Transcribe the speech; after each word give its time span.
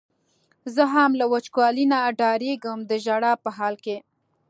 زه 0.75 0.83
هم 0.93 1.11
له 1.19 1.25
وچکالۍ 1.33 1.85
نه 1.91 1.99
ډارېږم 2.19 2.79
د 2.89 2.91
ژړا 3.05 3.33
په 3.43 3.49
حال 3.57 3.75
کې. 3.85 3.97